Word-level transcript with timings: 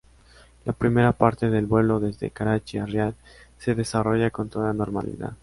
La 0.65 0.73
primera 0.73 1.11
parte 1.13 1.51
del 1.51 1.67
vuelo 1.67 1.99
desde 1.99 2.31
Karachi 2.31 2.79
a 2.79 2.87
Riad 2.87 3.13
se 3.59 3.75
desarrolla 3.75 4.31
con 4.31 4.49
toda 4.49 4.73
normalidad. 4.73 5.33